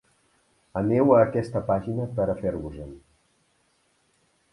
[0.79, 2.97] Aneu a aquesta pàgina per a fer-vos-en.